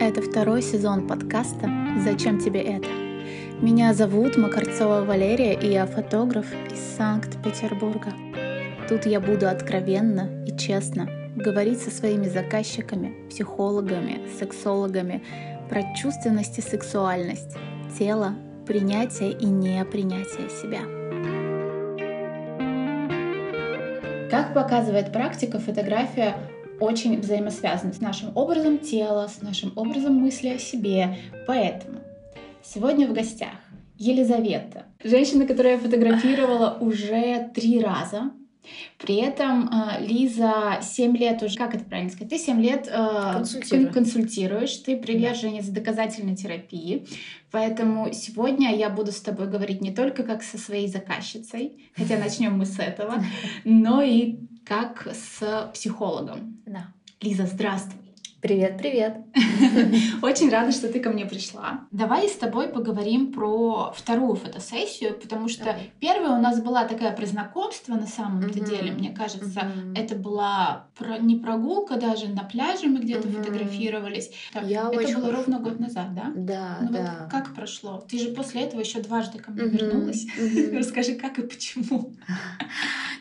[0.00, 1.70] Это второй сезон подкаста
[2.02, 2.88] «Зачем тебе это?».
[3.60, 8.14] Меня зовут Макарцова Валерия, и я фотограф из Санкт-Петербурга.
[8.88, 11.06] Тут я буду откровенно и честно
[11.36, 15.22] говорить со своими заказчиками, психологами, сексологами
[15.68, 17.58] про чувственность и сексуальность,
[17.98, 18.34] тело,
[18.66, 20.80] принятие и непринятие себя.
[24.30, 26.36] Как показывает практика, фотография
[26.80, 31.16] очень взаимосвязаны с нашим образом тела, с нашим образом мысли о себе.
[31.46, 32.00] Поэтому
[32.62, 33.54] сегодня в гостях
[33.96, 38.32] Елизавета, женщина, которую я фотографировала уже три раза.
[38.98, 43.32] При этом э, Лиза 7 лет уже, как это правильно сказать, ты 7 лет э,
[43.32, 43.92] Консультирую.
[43.92, 45.80] консультируешь, ты приверженец да.
[45.80, 47.06] доказательной терапии,
[47.50, 52.56] поэтому сегодня я буду с тобой говорить не только как со своей заказчицей, хотя начнем
[52.56, 53.24] мы с этого,
[53.64, 56.62] но и как с психологом.
[56.66, 56.92] Да.
[57.20, 58.09] Лиза, здравствуй.
[58.40, 59.18] Привет, привет.
[60.22, 61.86] Очень рада, что ты ко мне пришла.
[61.90, 65.92] Давай с тобой поговорим про вторую фотосессию, потому что Давай.
[66.00, 68.70] первая у нас была такая про знакомство на самом-то mm-hmm.
[68.70, 69.94] деле, мне кажется, mm-hmm.
[69.94, 73.42] это была про, не прогулка даже на пляже мы где-то mm-hmm.
[73.42, 74.30] фотографировались.
[74.54, 75.36] Так, Я это очень было хорошо.
[75.36, 76.32] ровно год назад, да?
[76.34, 77.18] Да, ну, да.
[77.20, 78.02] Вот как прошло?
[78.08, 79.68] Ты же после этого еще дважды ко мне mm-hmm.
[79.68, 80.26] вернулась.
[80.38, 80.78] Mm-hmm.
[80.78, 82.14] Расскажи, как и почему.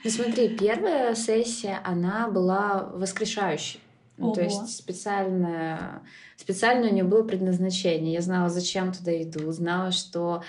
[0.01, 3.81] Ну смотри, первая сессия, она была воскрешающей.
[4.19, 6.03] Ну, то есть специально,
[6.35, 8.13] специально у нее было предназначение.
[8.13, 10.43] Я знала, зачем туда иду, знала, что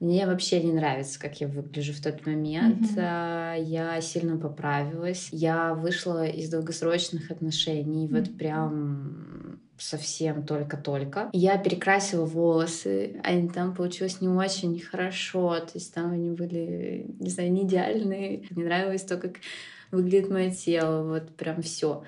[0.00, 2.82] мне вообще не нравится, как я выгляжу в тот момент.
[2.82, 3.62] Mm-hmm.
[3.64, 5.28] Я сильно поправилась.
[5.30, 8.08] Я вышла из долгосрочных отношений.
[8.08, 8.18] Mm-hmm.
[8.18, 11.30] Вот прям совсем только-только.
[11.32, 17.30] Я перекрасила волосы, они там получилось не очень хорошо, то есть там они были, не
[17.30, 18.44] знаю, не идеальные.
[18.50, 19.36] Мне нравилось то, как
[19.90, 22.02] выглядит мое тело, вот прям все.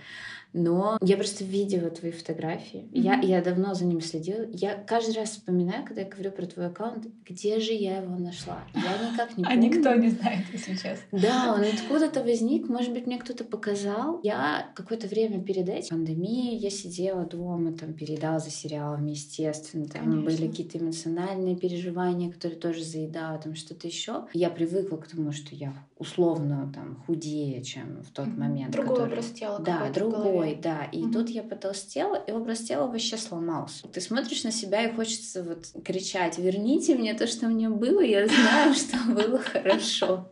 [0.54, 2.88] Но я просто видела твои фотографии.
[2.92, 3.00] Mm-hmm.
[3.00, 4.46] Я, я давно за ним следила.
[4.52, 8.62] Я каждый раз вспоминаю, когда я говорю про твой аккаунт, где же я его нашла.
[8.72, 9.58] Я никак не помню.
[9.58, 10.96] А никто не знает, если честно.
[11.10, 12.68] Да, он откуда-то возник.
[12.68, 14.20] Может быть, мне кто-то показал.
[14.22, 19.86] Я какое-то время перед этим, пандемией, я сидела дома, там, передала за сериалами, естественно.
[19.86, 20.22] Там Конечно.
[20.22, 24.26] были какие-то эмоциональные переживания, которые тоже заедала, там что-то еще.
[24.32, 28.72] Я привыкла к тому, что я условно там худее, чем в тот момент.
[28.72, 29.12] Другой который...
[29.12, 29.58] образ тела.
[29.58, 30.84] Да, другой другой, да.
[30.92, 31.12] И mm-hmm.
[31.12, 33.88] тут я потолстела, и образ тела вообще сломался.
[33.88, 38.26] Ты смотришь на себя и хочется вот кричать, верните мне то, что мне было, я
[38.26, 40.28] знаю, что было хорошо.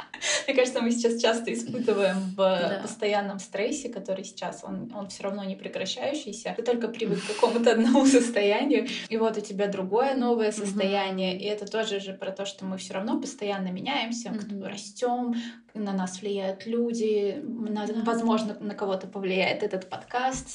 [0.46, 5.44] Мне кажется, мы сейчас часто испытываем в постоянном стрессе, который сейчас, он, он все равно
[5.44, 6.54] не прекращающийся.
[6.56, 11.44] Ты только привык к какому-то одному состоянию, и вот у тебя другое новое состояние, и
[11.44, 14.32] это тоже же про то, что мы все равно постоянно меняемся,
[14.64, 15.34] растем,
[15.74, 20.01] на нас влияют люди, на, возможно, на кого-то повлияет этот подкаст.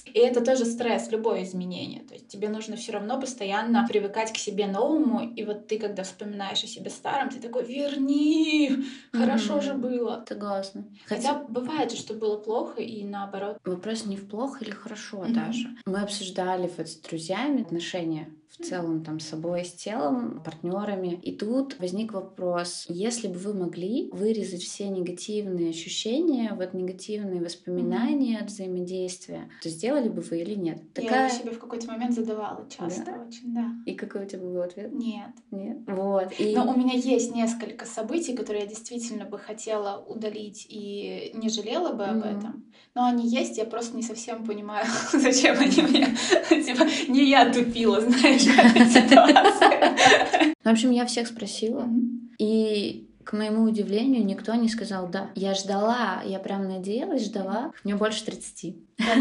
[0.05, 2.03] И это тоже стресс, любое изменение.
[2.03, 5.33] То есть тебе нужно все равно постоянно привыкать к себе новому.
[5.35, 9.63] И вот ты, когда вспоминаешь о себе старом, ты такой, верни, хорошо mm-hmm.
[9.63, 10.25] же было.
[10.27, 10.85] Согласна.
[11.05, 13.57] Хотя, Хотя бывает что было плохо, и наоборот.
[13.65, 15.33] Вопрос не в плохо или хорошо mm-hmm.
[15.33, 15.69] даже.
[15.85, 21.19] Мы обсуждали вот с друзьями отношения в целом там с собой, с телом, партнерами.
[21.21, 28.37] И тут возник вопрос, если бы вы могли вырезать все негативные ощущения, вот негативные воспоминания
[28.37, 28.43] mm-hmm.
[28.43, 30.81] от взаимодействия, то сделали бы вы или нет?
[30.93, 31.29] Такая...
[31.29, 33.25] Я себе в какой-то момент задавала часто да?
[33.27, 33.71] очень, да.
[33.85, 34.91] И какой у тебя был ответ?
[34.91, 35.31] Нет.
[35.51, 35.77] Нет?
[35.87, 36.33] Вот.
[36.39, 36.55] И...
[36.55, 41.93] Но у меня есть несколько событий, которые я действительно бы хотела удалить и не жалела
[41.93, 42.09] бы mm-hmm.
[42.09, 42.65] об этом.
[42.95, 46.07] Но они есть, я просто не совсем понимаю, зачем они мне.
[46.49, 50.05] Типа, не я тупила, знаешь, ситуация.
[50.63, 51.87] В общем, я всех спросила.
[52.37, 55.29] И к моему удивлению, никто не сказал «да».
[55.35, 57.71] Я ждала, я прям надеялась, ждала.
[57.83, 58.75] Мне больше 30.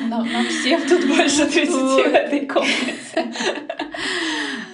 [0.09, 3.35] Нам, нам всем тут больше 30 в этой комнате.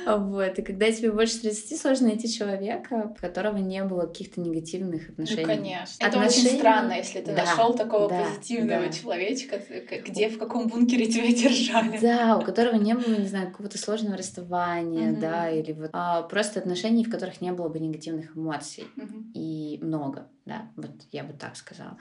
[0.06, 0.58] Вот.
[0.58, 5.42] И когда тебе больше 30, сложно найти человека, у которого не было каких-то негативных отношений.
[5.42, 6.06] Ну, конечно.
[6.06, 6.08] Отношения...
[6.08, 8.92] Это очень странно, если ты да, нашел такого да, позитивного да.
[8.92, 9.60] человечка,
[10.06, 11.98] где, в каком бункере тебя держали.
[11.98, 15.20] Да, у которого не было, не знаю, какого-то сложного расставания, mm-hmm.
[15.20, 18.84] да, или вот а, просто отношений, в которых не было бы негативных эмоций.
[18.96, 19.32] Mm-hmm.
[19.34, 21.98] И много, да, вот я бы так сказала.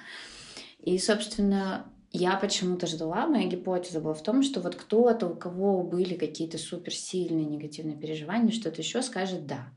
[0.79, 5.83] И, собственно, я почему-то ждала, моя гипотеза была в том, что вот кто-то, у кого
[5.83, 9.69] были какие-то суперсильные негативные переживания, что-то еще скажет «да».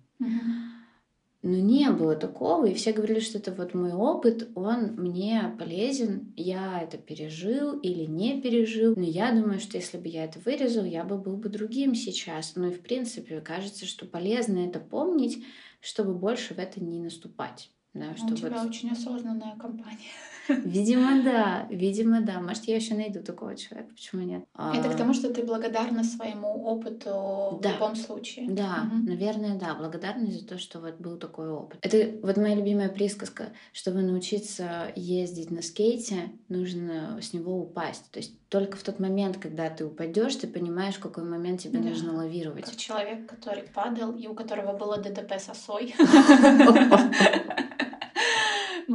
[1.43, 6.33] Но не было такого, и все говорили, что это вот мой опыт, он мне полезен,
[6.37, 8.95] я это пережил или не пережил.
[8.97, 12.55] Но я думаю, что если бы я это вырезал, я бы был бы другим сейчас.
[12.57, 15.45] Ну и в принципе, кажется, что полезно это помнить,
[15.81, 17.71] чтобы больше в это не наступать.
[17.95, 18.71] Да, что У тебя вот...
[18.71, 20.11] очень осознанная компания.
[20.49, 21.67] Видимо, да.
[21.71, 22.41] Видимо, да.
[22.41, 23.91] Может, я еще найду такого человека.
[23.95, 24.45] Почему нет?
[24.57, 27.71] Это к тому, что ты благодарна своему опыту да.
[27.71, 28.49] в любом случае.
[28.49, 29.09] Да, угу.
[29.09, 29.75] наверное, да.
[29.75, 31.79] Благодарна за то, что вот был такой опыт.
[31.83, 33.51] Это вот моя любимая присказка.
[33.73, 38.11] Чтобы научиться ездить на скейте, нужно с него упасть.
[38.11, 41.79] То есть только в тот момент, когда ты упадешь, ты понимаешь, в какой момент тебе
[41.79, 41.91] да.
[41.91, 42.65] нужно лавировать.
[42.65, 45.95] Как человек, который падал и у которого было ДТП с осой.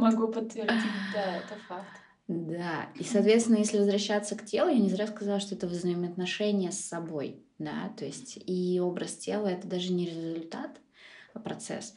[0.00, 0.82] Могу подтвердить,
[1.14, 1.88] да, это факт.
[2.28, 6.78] Да, и, соответственно, если возвращаться к телу, я не зря сказала, что это взаимоотношения с
[6.78, 10.70] собой, да, то есть и образ тела— это даже не результат,
[11.34, 11.94] а процесс.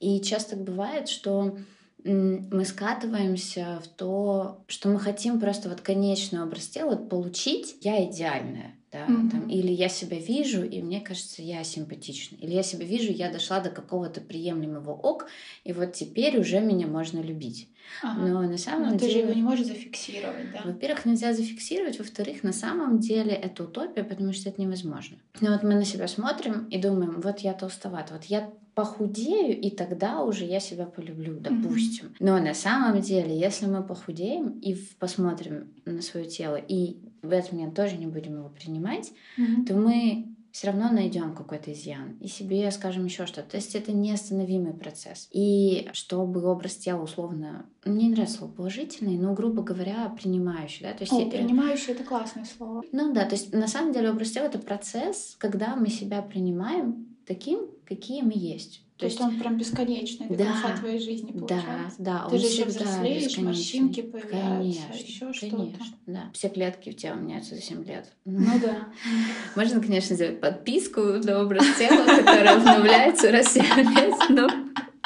[0.00, 1.58] И часто бывает, что
[2.02, 8.76] мы скатываемся в то, что мы хотим просто вот конечный образ тела получить, я идеальная,
[8.94, 9.30] да, mm-hmm.
[9.30, 13.30] там, или я себя вижу, и мне кажется, я симпатична, или я себя вижу, я
[13.30, 15.26] дошла до какого-то приемлемого ок,
[15.64, 17.68] и вот теперь уже меня можно любить.
[18.02, 18.20] Ага.
[18.20, 19.00] Но на самом Но деле...
[19.00, 20.62] ты же его не можешь зафиксировать, да?
[20.64, 25.16] Во-первых, нельзя зафиксировать, во-вторых, на самом деле это утопия, потому что это невозможно.
[25.40, 29.70] Но вот мы на себя смотрим и думаем, вот я толстовата, вот я похудею, и
[29.70, 32.06] тогда уже я себя полюблю, допустим.
[32.06, 32.16] Mm-hmm.
[32.20, 37.52] Но на самом деле, если мы похудеем и посмотрим на свое тело, и в этот
[37.52, 39.66] момент тоже не будем его принимать, mm-hmm.
[39.66, 43.50] то мы все равно найдем какой-то изъян и себе скажем еще что-то.
[43.50, 45.28] То есть это неостановимый процесс.
[45.32, 50.84] И чтобы образ тела условно, мне не нравится слово положительный, но, грубо говоря, принимающий.
[50.84, 50.92] Да?
[50.92, 51.38] То есть О, это...
[51.38, 52.84] принимающий— это классное слово.
[52.92, 57.13] Ну да, то есть на самом деле образ тела— это процесс, когда мы себя принимаем
[57.26, 58.80] таким, какие мы есть.
[58.96, 61.96] То, есть он прям бесконечный до да, конца твоей жизни получается.
[61.98, 62.28] Да, да.
[62.28, 65.56] Ты же еще взрослеешь, морщинки появляются, конечно, еще что-то.
[65.56, 66.30] Конечно, да.
[66.32, 68.12] Все клетки в теле меняются за 7 лет.
[68.24, 68.88] Ну да.
[69.56, 74.48] Можно, конечно, сделать подписку на образ тела, которая обновляется раз в 7 лет, но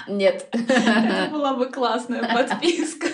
[0.06, 0.48] нет.
[0.52, 3.08] Это была бы классная подписка.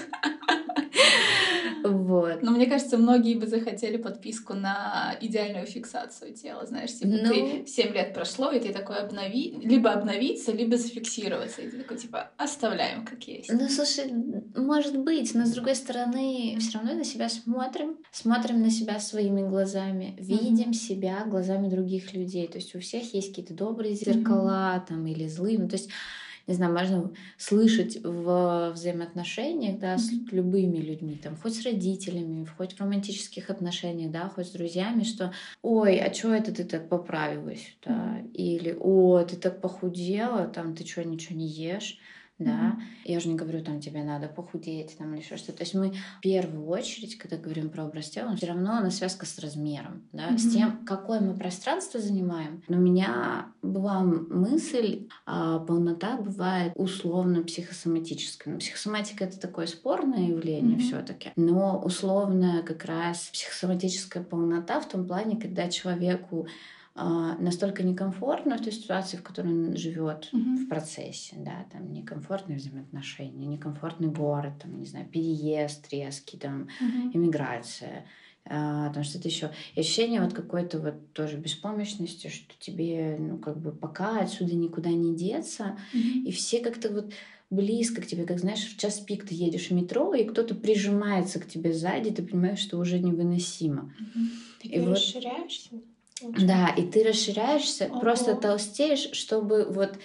[2.24, 2.42] Вот.
[2.42, 6.66] Но мне кажется, многие бы захотели подписку на идеальную фиксацию тела.
[6.66, 7.28] Знаешь, типа ну...
[7.28, 9.58] ты 7 лет прошло, и ты такой обнови...
[9.62, 11.62] либо обновиться, либо зафиксироваться.
[11.62, 13.52] И ты такой, типа, оставляем как есть.
[13.52, 14.10] Ну, слушай,
[14.56, 19.42] может быть, но с другой стороны, все равно на себя смотрим, смотрим на себя своими
[19.42, 20.74] глазами, видим mm-hmm.
[20.74, 22.48] себя глазами других людей.
[22.48, 24.88] То есть у всех есть какие-то добрые зеркала mm-hmm.
[24.88, 25.58] там или злые.
[25.58, 25.90] Ну, то есть
[26.46, 32.74] не знаю, можно слышать в взаимоотношениях, да, с любыми людьми, там, хоть с родителями, хоть
[32.74, 35.32] в романтических отношениях, да, хоть с друзьями, что,
[35.62, 40.86] ой, а чё это ты так поправилась, да, или, о, ты так похудела, там, ты
[40.86, 41.98] что, ничего не ешь,
[42.38, 42.76] да.
[42.76, 42.82] Mm-hmm.
[43.04, 45.58] Я уже не говорю, там, тебе надо похудеть, там, или еще что-то.
[45.58, 49.26] То есть мы в первую очередь, когда говорим про образ тела, все равно на связка
[49.26, 50.38] с размером, да, mm-hmm.
[50.38, 52.62] с тем, какое мы пространство занимаем.
[52.68, 58.52] Но у меня была мысль, а полнота бывает условно психосоматической.
[58.52, 60.80] Но психосоматика— это такое спорное явление mm-hmm.
[60.80, 66.46] все таки но условно как раз психосоматическая полнота в том плане, когда человеку
[66.94, 70.56] настолько некомфортно в той ситуации, в которой он живет mm-hmm.
[70.56, 77.10] в процессе, да, там некомфортные взаимоотношения, некомфортный город, там, не знаю, переезд резкий, там, mm-hmm.
[77.14, 78.06] иммиграция,
[78.46, 83.58] а, потому что это еще ощущение вот какой-то вот тоже беспомощности, что тебе, ну, как
[83.58, 86.24] бы пока отсюда никуда не деться, mm-hmm.
[86.26, 87.12] и все как-то вот
[87.50, 91.40] близко к тебе, как знаешь, в час пик ты едешь в метро, и кто-то прижимается
[91.40, 93.92] к тебе сзади, ты понимаешь, что уже невыносимо.
[93.98, 94.28] Mm-hmm.
[94.62, 95.70] Ты и расширяешься?
[96.24, 98.00] Вот да, и ты расширяешься, Ого.
[98.00, 99.98] просто толстеешь, чтобы вот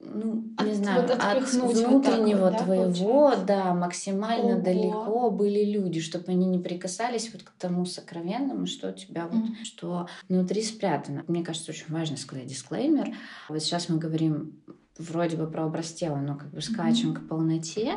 [0.00, 4.62] ну, от, не знаю, вот от внутреннего вот, да, твоего, да, максимально Ого.
[4.62, 9.50] далеко были люди, чтобы они не прикасались вот к тому сокровенному, что у тебя вот,
[9.50, 9.64] mm.
[9.64, 11.24] что внутри спрятано.
[11.26, 13.14] Мне кажется, очень важно сказать дисклеймер.
[13.48, 14.60] Вот сейчас мы говорим
[14.98, 17.26] вроде бы про образ тела, но как бы скачем mm-hmm.
[17.26, 17.94] к полноте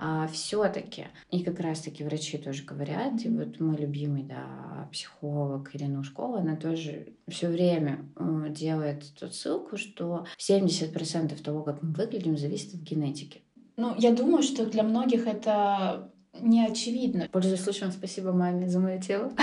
[0.00, 5.98] а все-таки, и как раз-таки врачи тоже говорят, и вот мой любимый, да, психолог Ирина
[6.00, 12.38] Ушкова, она тоже все время э, делает эту ссылку, что 70% того, как мы выглядим,
[12.38, 13.42] зависит от генетики.
[13.76, 17.28] Ну, я думаю, что для многих это не очевидно.
[17.32, 19.32] Пользуясь случаем, спасибо маме за мое тело.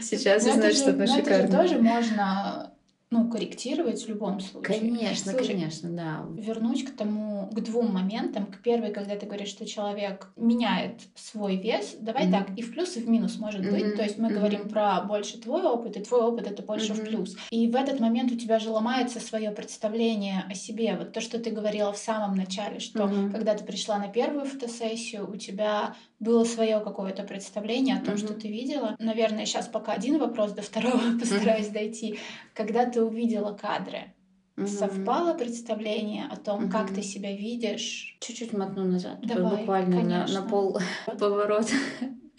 [0.00, 1.58] Сейчас я знаю, что это шикарно.
[1.58, 2.67] Тоже можно
[3.10, 4.80] ну, корректировать в любом случае.
[4.80, 6.26] Конечно, Слушай, конечно, да.
[6.34, 8.46] Вернусь к тому, к двум моментам.
[8.46, 12.30] К первой, когда ты говоришь, что человек меняет свой вес, давай mm-hmm.
[12.30, 13.70] так, и в плюс, и в минус может mm-hmm.
[13.70, 13.96] быть.
[13.96, 14.34] То есть мы mm-hmm.
[14.34, 17.04] говорим про больше твой опыт, и твой опыт это больше mm-hmm.
[17.04, 17.36] в плюс.
[17.50, 20.94] И в этот момент у тебя же ломается свое представление о себе.
[20.94, 23.32] Вот то, что ты говорила в самом начале, что mm-hmm.
[23.32, 28.18] когда ты пришла на первую фотосессию, у тебя было свое какое-то представление о том, mm-hmm.
[28.18, 28.96] что ты видела.
[28.98, 31.72] Наверное, сейчас пока один вопрос, до второго постараюсь mm-hmm.
[31.72, 32.18] дойти.
[32.54, 34.14] Когда ты увидела кадры,
[34.56, 34.66] угу.
[34.66, 36.72] совпало представление о том, угу.
[36.72, 38.16] как ты себя видишь.
[38.20, 40.78] Чуть-чуть мотну назад, Давай, буквально на, на пол
[41.18, 41.74] поворота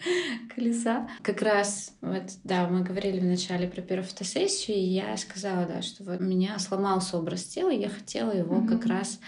[0.54, 1.08] колеса.
[1.22, 6.04] Как раз, вот, да, мы говорили вначале про первую фотосессию, и я сказала, да, что
[6.04, 8.68] вот у меня сломался образ тела, и я хотела его mm-hmm.
[8.68, 9.20] как раз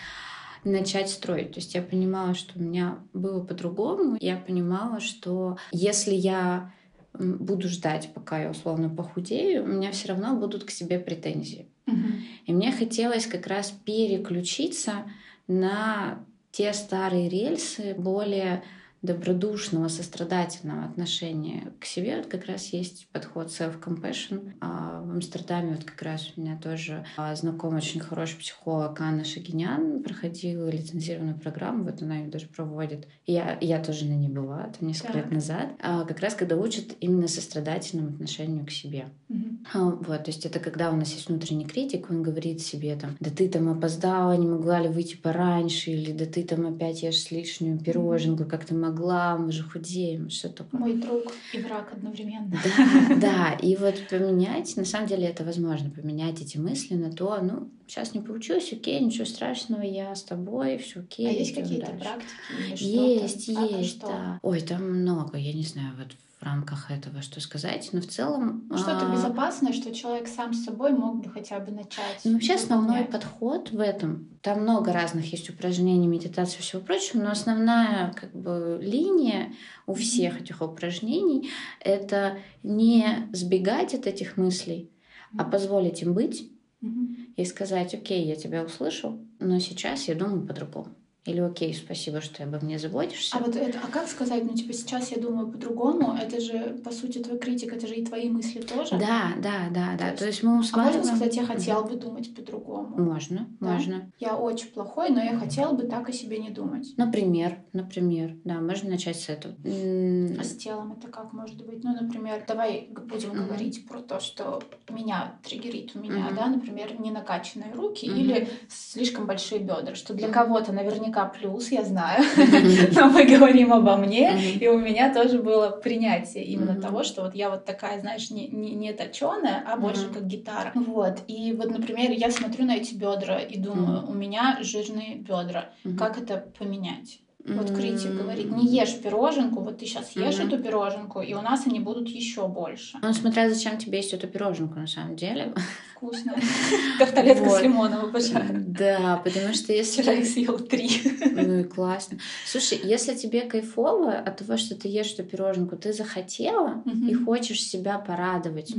[0.64, 1.52] начать строить.
[1.52, 4.16] То есть я понимала, что у меня было по-другому.
[4.20, 6.72] Я понимала, что если я
[7.19, 11.66] буду ждать, пока я условно похудею, у меня все равно будут к себе претензии.
[11.87, 12.09] Угу.
[12.47, 15.04] И мне хотелось как раз переключиться
[15.47, 18.62] на те старые рельсы, более
[19.02, 24.52] добродушного, сострадательного отношения к себе вот как раз есть подход self-compassion.
[24.61, 29.25] А в Амстердаме вот как раз у меня тоже а, знакомый очень хороший психолог Анна
[29.25, 33.09] Шагинян проходила лицензированную программу, вот она ее даже проводит.
[33.26, 35.25] Я, я тоже на ней была, там несколько так.
[35.25, 35.73] лет назад.
[35.82, 39.06] А, как раз когда учат именно сострадательному отношению к себе.
[39.28, 39.99] Угу.
[40.06, 43.30] Вот, то есть это когда у нас есть внутренний критик, он говорит себе там, да
[43.30, 47.78] ты там опоздала, не могла ли выйти пораньше, или да ты там опять ешь лишнюю
[47.78, 50.80] пироженку, как ты могла могла, мы же худеем, что такое.
[50.80, 52.50] Мой друг и враг одновременно.
[52.50, 57.38] Да, да, и вот поменять, на самом деле это возможно, поменять эти мысли на то,
[57.42, 61.28] ну, сейчас не получилось, окей, ничего страшного, я с тобой, все окей.
[61.28, 62.82] А есть какие-то практики?
[62.82, 64.40] Есть, а, есть, а да.
[64.42, 66.08] Ой, там много, я не знаю, вот
[66.42, 68.66] в рамках этого что сказать, но в целом...
[68.68, 69.12] Ну, что-то а...
[69.12, 72.20] безопасное, что человек сам с собой мог бы хотя бы начать.
[72.25, 77.22] Ну, вообще основной подход в этом, там много разных есть упражнений, медитации и всего прочего,
[77.22, 79.52] но основная как бы линия
[79.87, 80.42] у всех mm-hmm.
[80.42, 81.49] этих упражнений—
[81.80, 84.90] это не сбегать от этих мыслей,
[85.32, 85.37] mm-hmm.
[85.38, 86.50] а позволить им быть
[86.82, 87.34] mm-hmm.
[87.37, 90.88] и сказать, окей, я тебя услышал, но сейчас я думаю по-другому.
[91.24, 93.36] Или окей, спасибо, что обо мне заботишься.
[93.36, 96.90] А вот это, а как сказать, ну типа сейчас я думаю по-другому, это же по
[96.90, 98.98] сути твой критик, это же и твои мысли тоже.
[98.98, 100.10] Да, да, да, да.
[100.10, 100.96] То, То есть мы усваиваем.
[100.96, 102.98] А можно сказать, я хотел бы думать по-другому.
[103.00, 103.72] Можно, да?
[103.72, 104.10] можно.
[104.18, 106.92] Я очень плохой, но я хотела бы так о себе не думать.
[106.96, 109.54] Например, например, да, можно начать с этого.
[109.64, 111.84] А с телом это как может быть?
[111.84, 113.46] Ну, например, давай будем uh-huh.
[113.46, 114.60] говорить про то, что
[114.90, 116.36] меня триггерит у меня, uh-huh.
[116.36, 118.18] да, например, не накачанные руки uh-huh.
[118.18, 120.32] или слишком большие бедра, что для uh-huh.
[120.32, 122.25] кого-то наверняка наверняка плюс, я знаю,
[122.92, 127.35] но мы говорим обо мне, и у меня тоже было принятие именно того, что вот
[127.35, 130.73] я вот такая, знаешь, не, не, не точеная, а больше как гитара.
[130.75, 131.21] Вот.
[131.28, 135.71] И вот, например, я смотрю на эти бедра и думаю, у меня жирные бедра.
[135.99, 137.21] Как это поменять?
[137.44, 140.46] Вот критик говорит, не ешь пироженку, вот ты сейчас ешь mm-hmm.
[140.46, 142.99] эту пироженку, и у нас они будут еще больше.
[143.02, 145.52] Ну, смотря зачем тебе есть эту пироженку на самом деле.
[145.94, 146.34] Вкусно.
[146.99, 148.64] Тарталетка с лимоном обожаю.
[148.66, 150.02] Да, потому что если...
[150.02, 150.90] Вчера я съел три.
[151.32, 152.18] Ну и классно.
[152.46, 157.62] Слушай, если тебе кайфово от того, что ты ешь эту пироженку, ты захотела и хочешь
[157.62, 158.75] себя порадовать,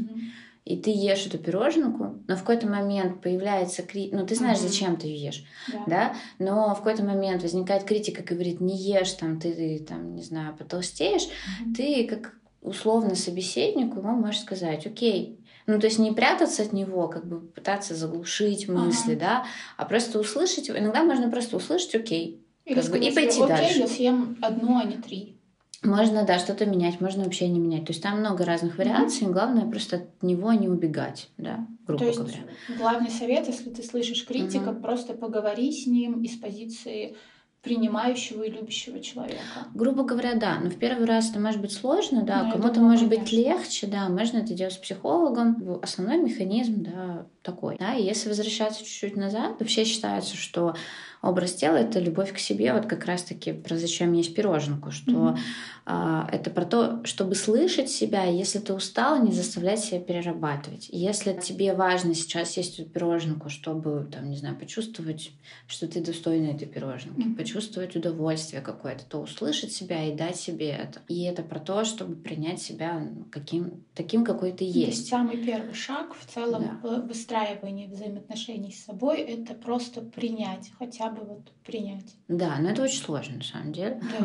[0.66, 4.68] и ты ешь эту пироженку, но в какой-то момент появляется критика, ну ты знаешь, mm-hmm.
[4.68, 5.84] зачем ты ее ешь, да.
[5.88, 10.24] да, но в какой-то момент возникает критика, говорит, не ешь, там, ты, ты там, не
[10.24, 11.74] знаю, потолстеешь, mm-hmm.
[11.76, 17.08] ты как условно собеседнику ему можешь сказать, окей, ну, то есть не прятаться от него,
[17.08, 19.20] как бы пытаться заглушить мысли, ага.
[19.20, 19.46] да,
[19.78, 20.70] а просто услышать.
[20.70, 23.80] Иногда можно просто услышать, окей, Или как бы, и пойти окей, дальше.
[23.80, 25.38] я съем одну, а не три.
[25.84, 27.86] Можно, да, что-то менять, можно вообще не менять.
[27.86, 29.32] То есть там много разных вариаций, mm-hmm.
[29.32, 32.38] главное просто от него не убегать, да, грубо То есть говоря.
[32.78, 34.82] главный совет, если ты слышишь критика, mm-hmm.
[34.82, 37.18] просто поговори с ним из позиции
[37.64, 39.40] принимающего и любящего человека.
[39.74, 40.60] Грубо говоря, да.
[40.60, 43.24] Но в первый раз это может быть сложно, да, кому-то может конечно.
[43.24, 45.80] быть легче, да, можно это делать с психологом.
[45.82, 47.78] Основной механизм, да, такой.
[47.78, 50.76] Да, и если возвращаться чуть-чуть назад, вообще считается, что
[51.24, 55.38] образ тела— это любовь к себе, вот как раз-таки про зачем есть пироженку, что mm-hmm.
[55.86, 60.90] а, это про то, чтобы слышать себя, если ты устала, не заставлять себя перерабатывать.
[60.92, 65.32] Если тебе важно сейчас есть эту пироженку, чтобы, там, не знаю, почувствовать,
[65.66, 67.36] что ты достойна этой пироженки, mm-hmm.
[67.54, 71.02] Почувствовать удовольствие какое-то, то услышать себя и дать себе это.
[71.08, 74.76] И это про то, чтобы принять себя ну, каким, таким, какой ты есть.
[74.76, 77.02] То есть самый первый шаг в целом да.
[77.02, 82.16] выстраивании взаимоотношений с собой— это просто принять хотя бы вот принять.
[82.28, 84.02] Да, но это очень сложно на самом деле.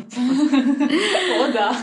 [1.40, 1.76] О, да.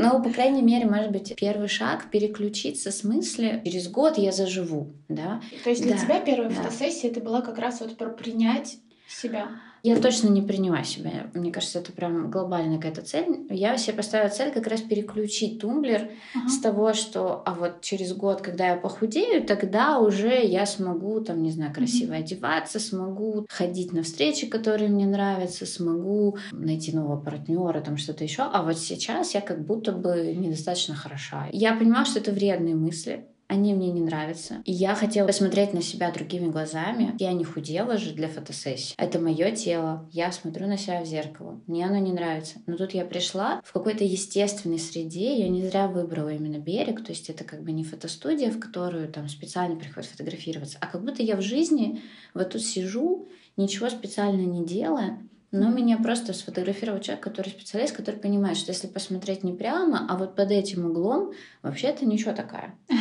[0.00, 4.92] Но, по крайней мере, может быть, первый шаг переключиться с мысли через год я заживу,
[5.08, 5.40] да.
[5.64, 9.48] То есть для тебя первая фотосессия это была как раз вот про принять себя.
[9.84, 11.30] Я точно не приняла себя.
[11.34, 13.46] Мне кажется, это прям глобальная какая-то цель.
[13.50, 16.48] Я себе поставила цель как раз переключить тумблер ага.
[16.48, 21.42] с того, что а вот через год, когда я похудею, тогда уже я смогу, там,
[21.42, 22.18] не знаю, красиво mm-hmm.
[22.18, 28.44] одеваться, смогу ходить на встречи, которые мне нравятся, смогу найти нового партнера, там что-то еще.
[28.44, 31.50] А вот сейчас я как будто бы недостаточно хороша.
[31.52, 34.62] Я понимала, что это вредные мысли они мне не нравятся.
[34.64, 37.14] И я хотела посмотреть на себя другими глазами.
[37.18, 38.94] Я не худела же для фотосессии.
[38.96, 40.08] Это мое тело.
[40.12, 41.60] Я смотрю на себя в зеркало.
[41.66, 42.56] Мне оно не нравится.
[42.66, 45.38] Но тут я пришла в какой-то естественной среде.
[45.38, 47.04] Я не зря выбрала именно берег.
[47.04, 51.04] То есть это как бы не фотостудия, в которую там специально приходят фотографироваться, а как
[51.04, 55.18] будто я в жизни вот тут сижу, ничего специально не делая,
[55.54, 60.16] но меня просто сфотографировал человек, который специалист, который понимает, что если посмотреть не прямо, а
[60.16, 61.32] вот под этим углом,
[61.62, 62.74] вообще это ничего такая.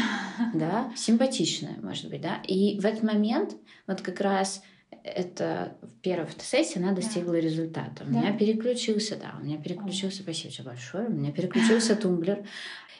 [0.54, 2.42] Да, симпатичная, может быть, да.
[2.48, 3.56] И в этот момент
[3.88, 4.64] вот как раз
[5.04, 7.40] это в первой фотосессии она достигла да.
[7.40, 8.04] результата.
[8.04, 8.20] У да.
[8.20, 12.46] меня переключился, да, у меня переключился, спасибо тебе большое, у меня переключился тумблер.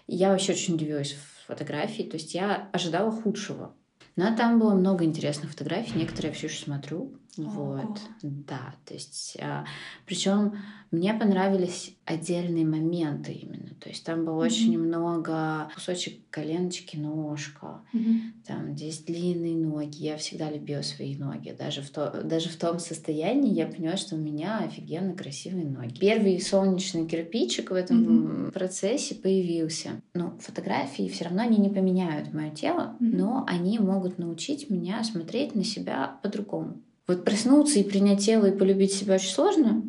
[0.08, 3.76] Я вообще очень удивилась в фотографии, то есть я ожидала худшего.
[4.16, 7.20] Но там было много интересных фотографий, некоторые я все еще смотрю.
[7.38, 9.66] Вот, да, то есть, а,
[10.06, 10.54] причем
[10.92, 14.46] мне понравились отдельные моменты именно, то есть там было mm-hmm.
[14.46, 18.20] очень много кусочек коленочки, ножка, mm-hmm.
[18.46, 22.78] там здесь длинные ноги, я всегда любила свои ноги, даже в, то, даже в том
[22.78, 25.98] состоянии я поняла, что у меня офигенно красивые ноги.
[26.00, 28.52] Первый солнечный кирпичик в этом mm-hmm.
[28.52, 30.02] процессе появился.
[30.14, 33.16] Ну, фотографии все равно они не поменяют мое тело, mm-hmm.
[33.16, 36.82] но они могут научить меня смотреть на себя по-другому.
[37.06, 39.84] Вот проснуться и принять тело и полюбить себя очень сложно.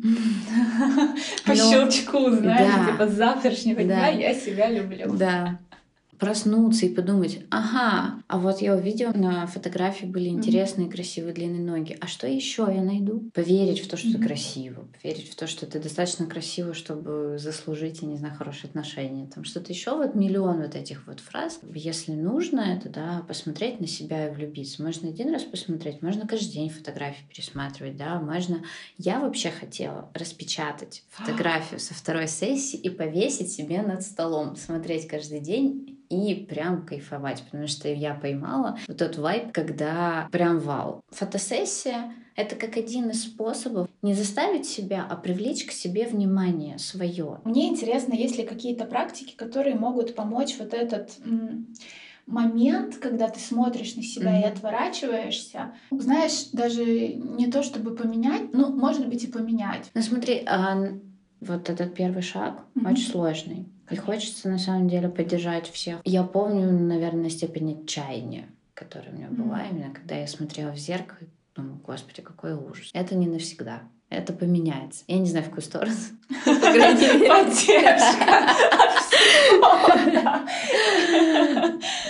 [1.45, 5.13] По щелчку, знаешь, типа с завтрашнего дня я себя люблю.
[5.15, 5.59] Да
[6.19, 10.91] проснуться и подумать, ага, а вот я увидела на фотографии были интересные, mm-hmm.
[10.91, 11.97] красивые длинные ноги.
[11.99, 13.29] А что еще я найду?
[13.33, 14.19] Поверить в то, что mm-hmm.
[14.19, 18.69] ты красиво, поверить в то, что ты достаточно красиво, чтобы заслужить, я не знаю, хорошие
[18.69, 19.29] отношения.
[19.33, 21.59] Там что-то еще, вот миллион вот этих вот фраз.
[21.73, 24.83] Если нужно это, да, посмотреть на себя и влюбиться.
[24.83, 28.63] Можно один раз посмотреть, можно каждый день фотографии пересматривать, да, можно...
[28.97, 35.39] Я вообще хотела распечатать фотографию со второй сессии и повесить себе над столом, смотреть каждый
[35.39, 41.01] день и прям кайфовать, потому что я поймала вот тот вайб, когда прям вау.
[41.09, 47.39] Фотосессия— это как один из способов не заставить себя, а привлечь к себе внимание свое.
[47.43, 51.11] Мне интересно, есть ли какие-то практики, которые могут помочь вот этот
[52.25, 54.41] момент, когда ты смотришь на себя mm-hmm.
[54.41, 59.91] и отворачиваешься, знаешь, даже не то чтобы поменять, ну, может быть, и поменять.
[59.93, 60.93] Ну, смотри, а,
[61.39, 62.91] вот этот первый шаг mm-hmm.
[62.91, 63.65] очень сложный.
[63.89, 65.99] И хочется на самом деле поддержать всех.
[66.03, 69.69] Я помню, наверное, степень отчаяния, которая у меня была mm-hmm.
[69.71, 72.89] именно, когда я смотрела в зеркало и думаю, господи, какой ужас.
[72.93, 73.83] Это не навсегда.
[74.09, 75.03] Это поменяется.
[75.07, 75.95] Я не знаю, в какую сторону.
[76.45, 77.35] Поддержка.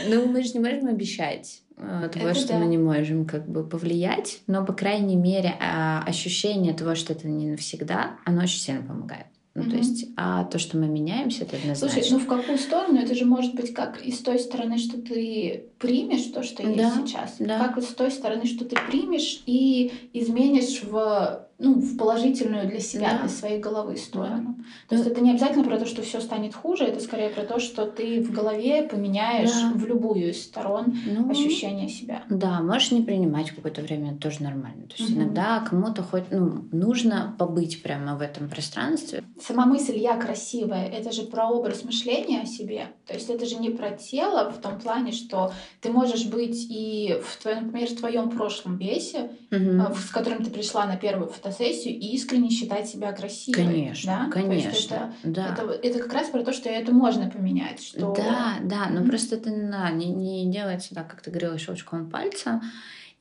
[0.08, 4.42] Ну, мы же не можем обещать э, того, что мы не можем как бы повлиять,
[4.48, 9.28] но, по крайней мере, а, ощущение того, что это не навсегда, оно очень сильно помогает.
[9.56, 9.72] Ну, mm-hmm.
[9.72, 12.02] то есть, а то, что мы меняемся, это однозначно.
[12.02, 13.00] Слушай, ну в какую сторону?
[13.00, 16.78] Это же может быть как и с той стороны, что ты примешь то, что есть
[16.78, 17.60] да, сейчас, да.
[17.60, 22.80] как и с той стороны, что ты примешь и изменишь в ну, в положительную для
[22.80, 23.20] себя, да.
[23.20, 24.56] для своей головы сторону.
[24.58, 24.64] Да.
[24.90, 27.60] То есть это не обязательно про то, что все станет хуже, это скорее про то,
[27.60, 29.72] что ты в голове поменяешь да.
[29.74, 32.24] в любую из сторон ну, ощущение себя.
[32.30, 34.88] Да, можешь не принимать какое-то время, это тоже нормально.
[34.88, 35.22] То есть угу.
[35.22, 39.24] иногда кому-то хоть ну, нужно побыть прямо в этом пространстве.
[39.40, 42.88] Сама мысль «я красивая»— это же про образ мышления о себе.
[43.08, 47.20] То есть это же не про тело в том плане, что ты можешь быть и,
[47.24, 49.96] в твоем, например, в твоем прошлом весе, угу.
[49.96, 53.64] с которым ты пришла на первую фотосессию и искренне считать себя красивой.
[53.64, 54.32] Конечно, да?
[54.32, 54.70] конечно.
[54.70, 55.54] Это, да.
[55.54, 57.82] это, это как раз про то, что это можно поменять.
[57.82, 58.14] Что...
[58.16, 59.10] Да, да, но mm-hmm.
[59.10, 62.62] просто это да, не, не делается так, как ты говорила, щелчком пальца.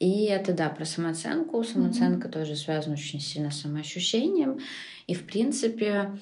[0.00, 1.62] И это, да, про самооценку.
[1.62, 2.32] Самооценка mm-hmm.
[2.32, 4.58] тоже связана очень сильно с самоощущением.
[5.06, 6.18] И, в принципе,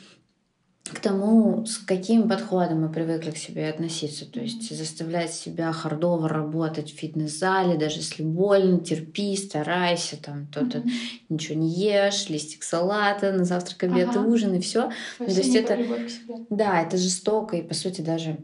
[0.84, 4.26] к тому, с каким подходом мы привыкли к себе относиться.
[4.26, 10.78] То есть заставлять себя хардово работать в фитнес-зале, даже если больно, терпи, старайся, там то-то
[10.78, 10.90] mm-hmm.
[11.28, 14.20] ничего не ешь, листик салата, на завтрак, обед ага.
[14.20, 14.90] и ужин, и все.
[15.20, 15.78] Ну, то есть это,
[16.50, 18.38] да, это жестоко, и по сути даже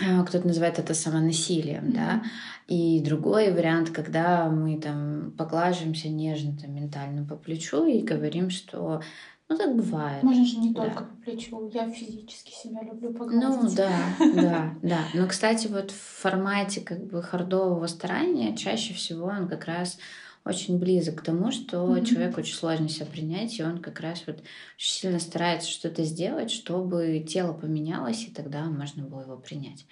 [0.00, 1.94] а, кто-то называет это самонасилием, mm-hmm.
[1.94, 2.22] да,
[2.68, 9.00] и другой вариант, когда мы там поглаживаемся нежно там ментально по плечу и говорим, что
[9.48, 10.22] ну, так бывает.
[10.22, 10.82] Можно же не да.
[10.82, 11.70] только по плечу.
[11.72, 13.42] Я физически себя люблю погладить.
[13.42, 13.98] Ну, да,
[14.34, 14.98] да, да.
[15.14, 19.98] Но, кстати, вот в формате как бы хардового старания чаще всего он как раз
[20.44, 22.04] очень близок к тому, что mm-hmm.
[22.04, 24.42] человеку очень сложно себя принять, и он как раз вот
[24.76, 29.86] очень сильно старается что-то сделать, чтобы тело поменялось, и тогда можно было его принять.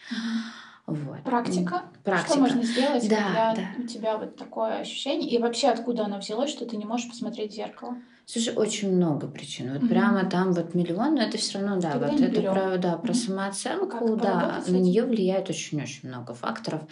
[0.86, 1.22] Вот.
[1.24, 1.82] Практика?
[2.04, 2.32] Практика.
[2.32, 3.82] Что можно сделать, да, когда да.
[3.82, 5.28] у тебя вот такое ощущение?
[5.28, 7.96] И вообще откуда оно взялось, что ты не можешь посмотреть в зеркало?
[8.28, 9.72] Слушай, очень много причин.
[9.72, 9.88] Вот mm-hmm.
[9.88, 13.12] прямо там вот миллион, но это все равно, да, Тогда вот это про, да, про
[13.12, 13.14] mm-hmm.
[13.14, 16.82] самооценку, как да, на нее влияет очень-очень много факторов.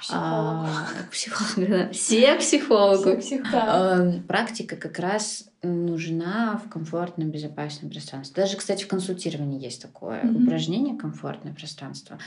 [0.00, 0.24] Психолог.
[0.24, 1.90] А, психолог, да.
[1.90, 3.20] Все психологи.
[3.20, 8.42] Все а, практика как раз нужна в комфортном, безопасном пространстве.
[8.42, 10.42] Даже, кстати, в консультировании есть такое mm-hmm.
[10.42, 12.18] упражнение «Комфортное пространство».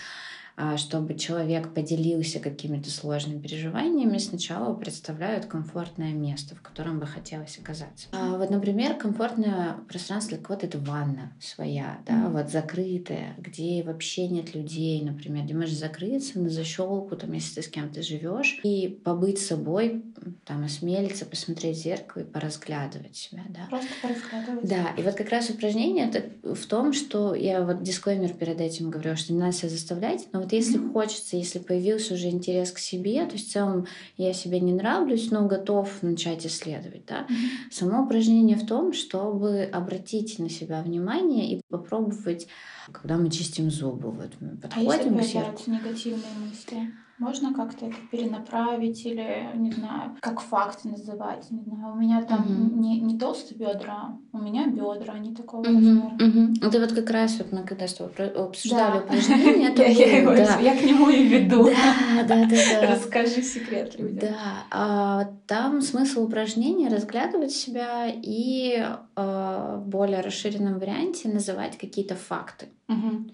[0.57, 7.57] А, чтобы человек поделился какими-то сложными переживаниями, сначала представляют комфортное место, в котором бы хотелось
[7.57, 8.07] оказаться.
[8.11, 12.31] А вот, например, комфортное пространство для кого-то это ванна своя, да, mm-hmm.
[12.31, 17.67] вот закрытая, где вообще нет людей, например, где можешь закрыться на защелку, там, если ты
[17.67, 20.03] с кем-то живешь, и побыть собой,
[20.45, 23.67] там, осмелиться, посмотреть в зеркало и поразглядывать себя, да.
[23.69, 24.69] Просто поразглядывать.
[24.69, 28.89] Да, и вот как раз упражнение это в том, что я вот дисклеймер перед этим
[28.89, 30.93] говорю, что не надо себя заставлять, но вот если mm-hmm.
[30.93, 35.31] хочется, если появился уже интерес к себе, то есть в целом я себе не нравлюсь,
[35.31, 37.27] но готов начать исследовать, да.
[37.29, 37.71] Mm-hmm.
[37.71, 42.47] Само упражнение в том, чтобы обратить на себя внимание и попробовать,
[42.91, 45.77] когда мы чистим зубы, вот мы подходим а если к зеркалу.
[45.77, 46.91] негативные мысли?
[47.21, 51.93] Можно как-то это перенаправить или, не знаю, как факт называть, не знаю.
[51.93, 52.81] У меня там угу.
[52.81, 55.69] не, не толстые бедра, у меня бедра, они такого угу.
[55.69, 56.15] размера.
[56.15, 56.67] Угу.
[56.67, 59.03] Это вот как раз вот мы когда с тобой обсуждали да.
[59.03, 60.59] упражнение, это я, было, да.
[60.61, 61.65] я к нему и веду.
[61.65, 62.47] Да, да, да.
[62.47, 62.91] да.
[62.95, 64.17] Расскажи секрет людям.
[64.17, 68.83] Да, а, там смысл упражнения разглядывать себя и
[69.15, 72.69] а, в более расширенном варианте называть какие-то факты.
[72.87, 73.25] Угу.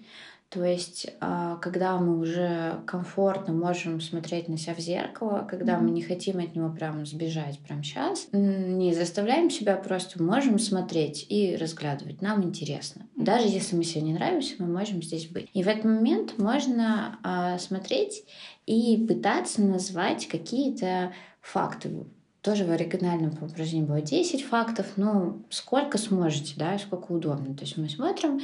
[0.50, 5.82] То есть, а, когда мы уже комфортно можем смотреть на себя в зеркало, когда mm-hmm.
[5.82, 11.26] мы не хотим от него прям сбежать прямо сейчас, не заставляем себя, просто можем смотреть
[11.28, 12.22] и разглядывать.
[12.22, 13.02] Нам интересно.
[13.02, 13.24] Mm-hmm.
[13.24, 15.50] Даже если мы себе не нравимся, мы можем здесь быть.
[15.52, 18.24] И в этот момент можно а, смотреть
[18.64, 21.90] и пытаться назвать какие-то факты
[22.40, 27.54] тоже в оригинальном упражнении было 10 фактов, ну, сколько сможете, да, сколько удобно.
[27.54, 28.40] То есть мы смотрим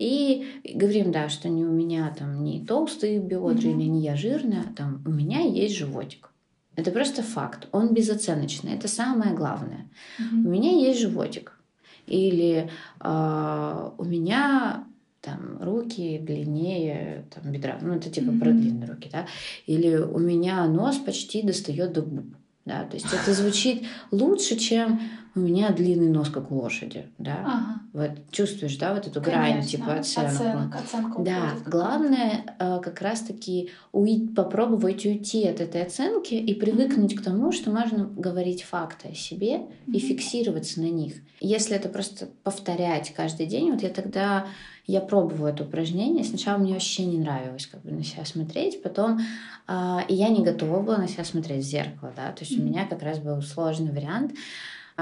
[0.00, 3.70] и говорим, да, что не у меня там не толстые бедра mm-hmm.
[3.70, 6.30] или не я жирная, там у меня есть животик.
[6.74, 9.90] Это просто факт, он безоценочный, это самое главное.
[10.18, 10.46] Mm-hmm.
[10.46, 11.60] У меня есть животик.
[12.06, 14.86] Или э, у меня
[15.20, 18.40] там руки длиннее там, бедра, ну это типа mm-hmm.
[18.40, 19.26] про длинные руки, да,
[19.66, 22.24] или у меня нос почти достает до губ,
[22.64, 24.98] да, то есть это звучит лучше, чем
[25.34, 27.38] у меня длинный нос, как у лошади, да.
[27.44, 27.80] Ага.
[27.92, 29.52] Вот чувствуешь, да, вот эту Конечно.
[29.52, 30.30] грань, типа оценку.
[30.30, 37.12] Оценка, оценка да, главное э, как раз-таки уйти, попробовать уйти от этой оценки и привыкнуть
[37.12, 37.18] mm-hmm.
[37.18, 39.92] к тому, что можно говорить факты о себе mm-hmm.
[39.92, 41.14] и фиксироваться на них.
[41.40, 44.46] Если это просто повторять каждый день, вот я тогда
[44.86, 46.24] я пробовала это упражнение.
[46.24, 49.20] Сначала мне вообще не нравилось как бы на себя смотреть, потом
[49.68, 52.62] э, и я не готова была на себя смотреть в зеркало, да, то есть mm-hmm.
[52.62, 54.32] у меня как раз был сложный вариант.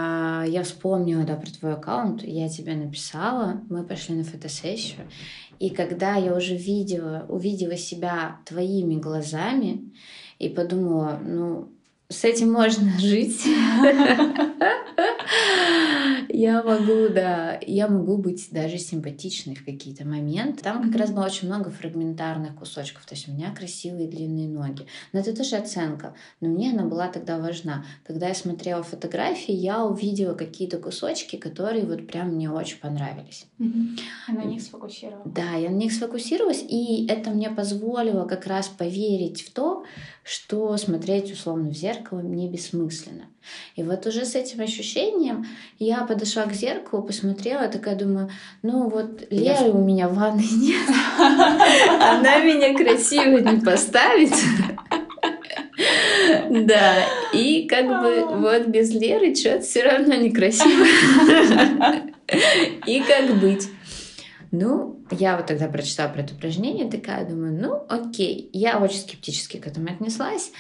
[0.01, 5.09] А, я вспомнила, да, про твой аккаунт, я тебе написала, мы пошли на фотосессию,
[5.59, 9.93] и когда я уже видела, увидела себя твоими глазами
[10.39, 11.73] и подумала, ну,
[12.09, 13.45] с этим можно жить.
[16.39, 20.63] Я могу, да, я могу быть даже симпатичной в какие-то моменты.
[20.63, 23.05] Там как раз было очень много фрагментарных кусочков.
[23.07, 24.87] То есть у меня красивые длинные ноги.
[25.13, 26.15] Но это тоже оценка.
[26.41, 27.85] Но мне она была тогда важна.
[28.07, 33.47] Когда я смотрела фотографии, я увидела какие-то кусочки, которые вот прям мне очень понравились.
[33.59, 33.99] Mm-hmm.
[34.29, 35.33] на них сфокусировалась.
[35.35, 39.85] Да, я на них сфокусировалась, и это мне позволило как раз поверить в то,
[40.23, 43.25] что смотреть условно в зеркало мне бессмысленно.
[43.77, 45.47] И вот уже с этим ощущением
[45.79, 48.31] я подошла к зеркалу, посмотрела, такая думаю,
[48.63, 50.89] ну вот Леры у меня в ванной нет,
[51.19, 54.33] она меня красиво не поставит.
[56.51, 56.95] Да,
[57.33, 60.87] и как бы вот без Леры что-то все равно некрасиво.
[62.87, 63.69] И как быть?
[64.51, 68.49] Ну, я вот тогда прочитала про это упражнение, такая думаю, ну, окей.
[68.53, 70.53] Я очень скептически к этому отнеслась,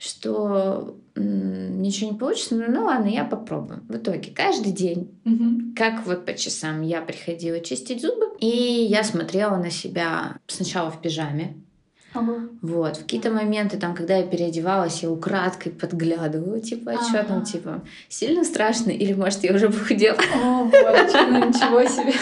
[0.00, 3.82] что ничего не получится, ну, ну ладно, я попробую.
[3.86, 5.74] В итоге каждый день, угу.
[5.76, 11.02] как вот по часам, я приходила чистить зубы, и я смотрела на себя сначала в
[11.02, 11.54] пижаме,
[12.12, 12.48] Ага.
[12.60, 17.04] Вот, в какие-то моменты, там, когда я переодевалась, я украдкой подглядывала, типа, а ага.
[17.04, 20.18] что там, типа, сильно страшно, или, может, я уже похудела.
[20.34, 22.12] О, вот, ну ничего себе.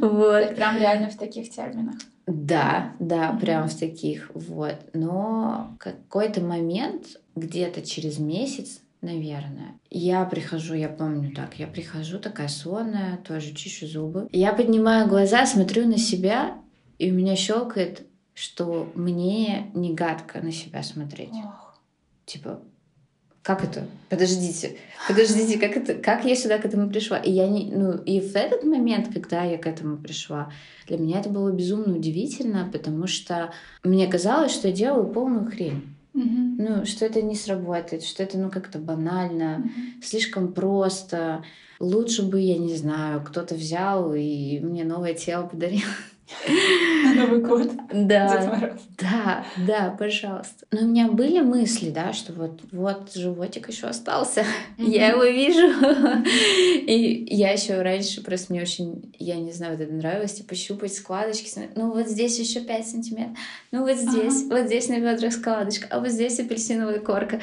[0.00, 0.54] Вот.
[0.54, 1.94] Прям реально в таких терминах.
[2.30, 4.76] Да, да, прям в таких, вот.
[4.92, 9.78] Но какой-то момент, где-то через месяц, наверное.
[9.90, 14.28] Я прихожу, я помню так, я прихожу такая сонная, тоже чищу зубы.
[14.32, 16.58] Я поднимаю глаза, смотрю на себя,
[16.98, 18.06] и у меня щелкает
[18.40, 21.28] что мне не гадко на себя смотреть.
[21.44, 21.78] Ох.
[22.24, 22.62] Типа,
[23.42, 23.86] как это?
[24.10, 24.76] Подождите,
[25.08, 27.16] подождите, как это, как я сюда к этому пришла?
[27.18, 30.52] И я не, ну, и в этот момент, когда я к этому пришла,
[30.86, 35.94] для меня это было безумно удивительно, потому что мне казалось, что я делаю полную хрень.
[36.12, 36.56] Мгм.
[36.58, 40.02] Ну, что это не сработает, что это, ну, как-то банально, Мгм.
[40.02, 41.44] слишком просто.
[41.78, 45.86] Лучше бы, я не знаю, кто-то взял и мне новое тело подарил.
[47.04, 47.70] На Новый год.
[47.92, 50.66] Да, да, да, пожалуйста.
[50.70, 54.44] Но у меня были мысли, да, что вот, вот животик еще остался,
[54.78, 55.68] я его вижу.
[56.86, 60.94] И я еще раньше просто мне очень, я не знаю, вот это нравилось, типа щупать
[60.94, 61.50] складочки.
[61.74, 63.36] Ну вот здесь еще 5 сантиметров,
[63.72, 67.40] ну вот здесь, вот здесь на бедрах складочка, а вот здесь апельсиновая корка.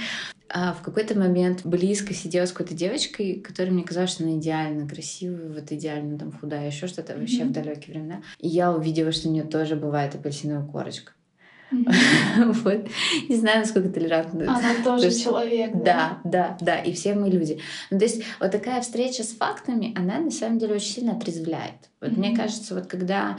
[0.49, 4.87] А в какой-то момент близко сидела с какой-то девочкой, которая мне казалось, что она идеально
[4.87, 7.49] красивая, вот идеально там худая, еще что-то вообще Мгм.
[7.49, 8.21] в далекие времена.
[8.39, 11.11] И я увидела, что у нее тоже бывает апельсиновая корочка.
[11.69, 11.85] Мгм.
[12.63, 12.87] Вот.
[13.27, 14.43] Не знаю, насколько толерантно.
[14.43, 14.51] это.
[14.55, 15.71] Она тоже То есть- человек.
[15.83, 17.59] Да, да, да, и все мы люди.
[17.91, 21.89] Ну, то есть вот такая встреча с фактами, она на самом деле очень сильно отрезвляет.
[21.99, 22.37] Вот мне Мгм.
[22.37, 23.37] кажется, вот когда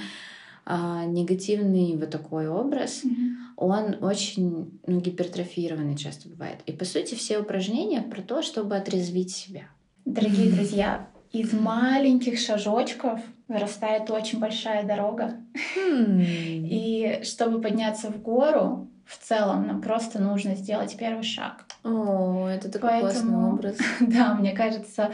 [0.70, 3.36] а, негативный вот такой образ, Мгм.
[3.56, 6.58] он очень ну, гипертрофированный часто бывает.
[6.66, 9.62] И по сути все упражнения про то, чтобы отрезвить себя.
[10.04, 15.36] Дорогие друзья, из маленьких шажочков вырастает очень большая дорога.
[15.76, 21.64] И чтобы подняться в гору, в целом нам просто нужно сделать первый шаг.
[21.84, 23.76] О, это такой Поэтому- классный образ.
[24.00, 25.12] Да, мне кажется,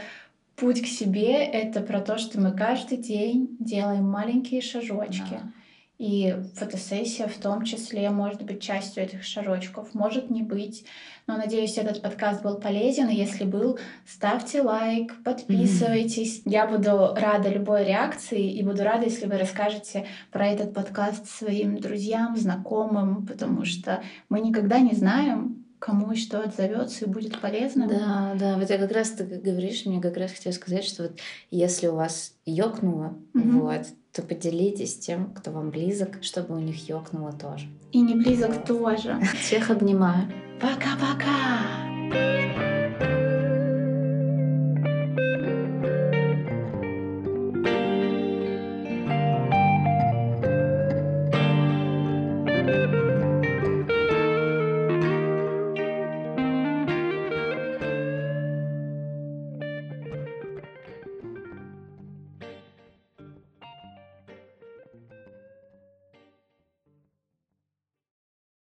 [0.55, 5.31] путь к себе— это про то, что мы каждый день делаем маленькие шажочки.
[5.31, 5.51] Да.
[5.97, 10.85] И фотосессия в том числе может быть частью этих шажочков, может не быть.
[11.25, 13.07] Но надеюсь, этот подкаст был полезен.
[13.07, 16.41] И если был, ставьте лайк, подписывайтесь.
[16.43, 21.79] Я буду рада любой реакции и буду рада, если вы расскажете про этот подкаст своим
[21.79, 27.87] друзьям, знакомым, потому что мы никогда не знаем, кому что отзовется и будет полезно.
[27.87, 31.13] Да, да, вот я как раз ты говоришь, мне как раз хотела сказать, что вот
[31.51, 33.59] если у вас ёкнуло, Мгм.
[33.61, 37.67] вот, то поделитесь тем, кто вам близок, чтобы у них ёкнуло тоже.
[37.91, 39.19] И не близок тоже.
[39.41, 40.31] Всех обнимаю.
[40.61, 42.84] Пока-пока!